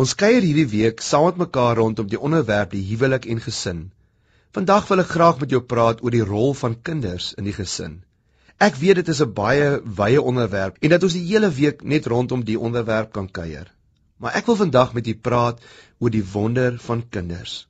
[0.00, 3.80] Ons kuier hierdie week saam met mekaar rondom die onderwerp die huwelik en gesin.
[4.56, 7.98] Vandag wil ek graag met jou praat oor die rol van kinders in die gesin.
[8.66, 9.66] Ek weet dit is 'n baie
[9.98, 13.68] wye onderwerp en dat ons die hele week net rondom die onderwerp kan kuier.
[14.16, 15.60] Maar ek wil vandag met u praat
[15.98, 17.66] oor die wonder van kinders.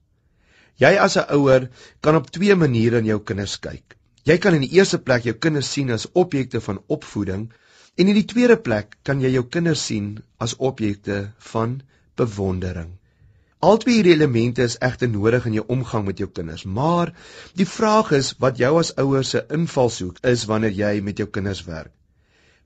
[0.78, 1.68] Jy as 'n ouer
[2.00, 3.96] kan op twee maniere in jou kinders kyk.
[4.22, 7.50] Jy kan in die eerste plek jou kinders sien as objekte van opvoeding
[7.96, 11.80] en in die tweede plek kan jy jou kinders sien as objekte van
[12.14, 12.90] bewondering.
[13.60, 17.10] Albei hierdie elemente is egter nodig in jou omgang met jou kinders, maar
[17.60, 21.60] die vraag is wat jou as ouers se invalshoek is wanneer jy met jou kinders
[21.66, 21.92] werk.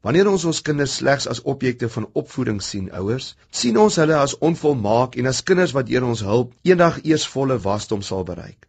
[0.06, 4.36] Wanneer ons ons kinders slegs as objekte van opvoeding sien, ouers, sien ons hulle as
[4.50, 8.68] onvolmaak en as kinders wat deur ons hulp eendag eers volle wasdom sal bereik.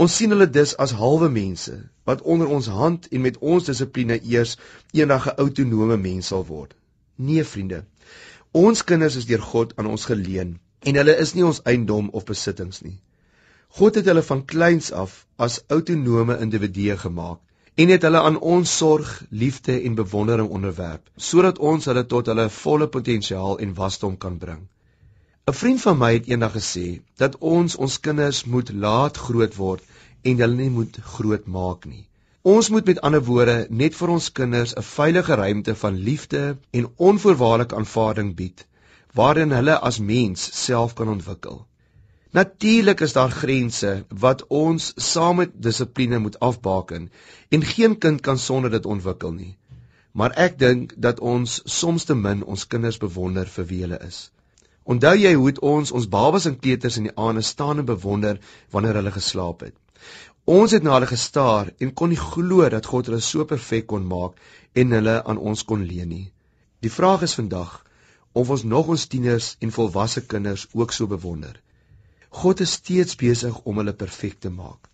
[0.00, 1.76] Ons sien hulle dus as halwe mense
[2.08, 4.56] wat onder ons hand en met ons dissipline eers
[4.96, 6.72] eendag 'n autonome mens sal word.
[7.16, 7.84] Nee, vriende,
[8.52, 12.24] Ons kinders is deur God aan ons geleen en hulle is nie ons eiendom of
[12.26, 12.96] besittings nie.
[13.78, 15.12] God het hulle van kleins af
[15.46, 17.38] as autonome individue gemaak
[17.84, 22.48] en het hulle aan ons sorg, liefde en bewondering onderwerp sodat ons hulle tot hulle
[22.56, 24.66] volle potensiaal en wasdom kan bring.
[25.46, 29.82] 'n Vriend van my het eendag gesê dat ons ons kinders moet laat groot word
[30.22, 32.09] en hulle nie moet groot maak nie.
[32.42, 36.86] Ons moet met ander woorde net vir ons kinders 'n veilige ruimte van liefde en
[36.96, 38.66] onvoorwaardelike aanvaarding bied
[39.12, 41.66] waarin hulle as mens self kan ontwikkel.
[42.30, 47.10] Natuurlik is daar grense wat ons saam met dissipline moet afbaken
[47.50, 49.58] en geen kind kan sonder dit ontwikkel nie.
[50.12, 54.30] Maar ek dink dat ons soms te min ons kinders bewonder vir wie hulle is.
[54.84, 58.94] Onthou jy hoe ons ons babas en kleuters in die aande staan en bewonder wanneer
[58.94, 59.76] hulle geslaap het?
[60.48, 64.06] Ons het na hulle gestaar en kon nie glo dat God hulle so perfek kon
[64.08, 64.38] maak
[64.72, 66.32] en hulle aan ons kon leen nie.
[66.80, 67.74] Die vraag is vandag
[68.32, 71.60] of ons nog ons tieners en volwasse kinders ook so bewonder.
[72.30, 74.88] God is steeds besig om hulle perfek te maak.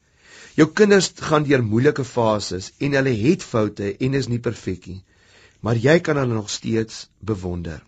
[0.57, 5.03] Jou kinders gaan deur moeilike fases en hulle het foute en is nie perfek nie,
[5.61, 7.83] maar jy kan hulle nog steeds bewonder.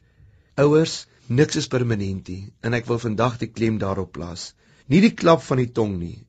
[0.57, 4.53] Ouers, niks is permanent nie en ek wil vandag die klem daarop plaas.
[4.87, 6.28] Nie die klap van die tong nie,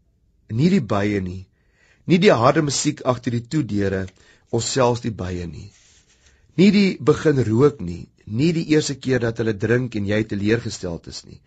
[0.49, 1.45] nie die bye nie,
[2.09, 4.07] nie die harde musiek agter die toedeure
[4.49, 5.69] of selfs die bye nie.
[6.57, 11.07] Nie die begin rook nie, nie die eerste keer dat hulle drink en jy teleurgesteld
[11.11, 11.39] is nie.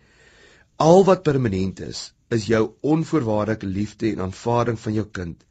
[0.79, 5.43] Al wat permanent is, is jou onvoorwaardelike liefde en aanvaarding van jou kind.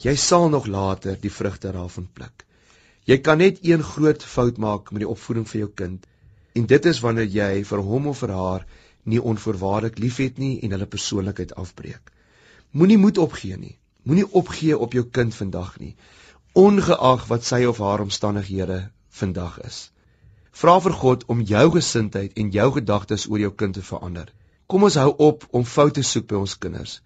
[0.00, 2.44] Jy sal nog later die vrugte daarvan pluk.
[3.08, 6.06] Jy kan net een groot fout maak met die opvoeding van jou kind
[6.54, 8.64] en dit is wanneer jy vir hom of vir haar
[9.10, 12.12] nie onvoorwaardelik liefhet nie en hulle persoonlikheid afbreek.
[12.70, 13.76] Moenie moed opgee nie.
[14.02, 15.96] Moenie opgee op jou kind vandag nie,
[16.52, 18.78] ongeag wat sy of haar omstandighede
[19.20, 19.80] vandag is.
[20.60, 24.30] Vra vir God om jou gesindheid en jou gedagtes oor jou kind te verander.
[24.66, 27.00] Kom ons hou op om foute soek by ons kinders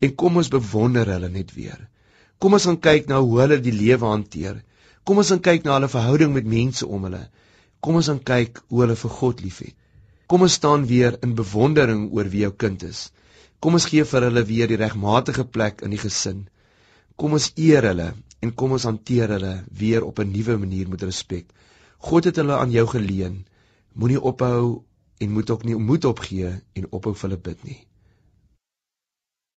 [0.00, 1.78] en kom ons bewonder hulle net weer.
[2.38, 4.62] Kom ons gaan kyk na hoe hulle die lewe hanteer.
[5.04, 7.24] Kom ons gaan kyk na hulle verhouding met mense om hulle.
[7.82, 9.74] Kom ons gaan kyk hoe hulle vir God liefhet.
[10.30, 13.08] Kom ons staan weer in bewondering oor wie jou kind is.
[13.58, 16.44] Kom ons gee vir hulle weer die regmatige plek in die gesin.
[17.18, 18.12] Kom ons eer hulle
[18.46, 21.46] en kom ons hanteer hulle weer op 'n nuwe manier met respek.
[22.10, 23.46] God het hulle aan jou geleen.
[23.94, 24.84] Moenie ophou
[25.18, 27.80] en moet ook nie moed opgee en ophou vir hulle bid nie.